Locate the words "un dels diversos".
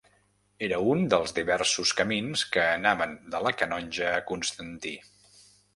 0.93-1.93